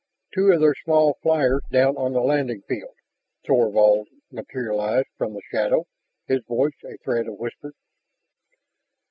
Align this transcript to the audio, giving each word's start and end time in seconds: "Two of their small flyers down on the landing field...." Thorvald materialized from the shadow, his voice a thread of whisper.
"Two 0.33 0.51
of 0.51 0.59
their 0.61 0.73
small 0.83 1.19
flyers 1.21 1.61
down 1.71 1.95
on 1.95 2.13
the 2.13 2.21
landing 2.21 2.63
field...." 2.63 2.95
Thorvald 3.45 4.07
materialized 4.31 5.09
from 5.15 5.35
the 5.35 5.43
shadow, 5.51 5.85
his 6.25 6.43
voice 6.47 6.73
a 6.83 6.97
thread 6.97 7.27
of 7.27 7.37
whisper. 7.37 7.71